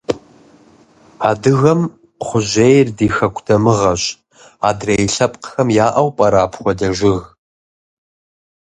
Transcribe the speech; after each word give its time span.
Адыгэм 1.29 1.81
кхъужьейр 2.19 2.87
ди 2.97 3.07
хэку 3.15 3.41
дамыгъэщ, 3.45 4.03
адрей 4.69 5.03
лъэпкъхэм 5.13 5.69
яӀэу 5.85 6.09
пӀэрэ 6.15 6.39
апхуэдэ 6.45 6.89
жыг? 6.97 7.21